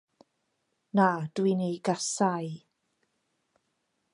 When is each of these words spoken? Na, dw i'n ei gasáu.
Na, 0.99 1.09
dw 1.35 1.45
i'n 1.51 1.61
ei 1.65 1.77
gasáu. 1.89 2.49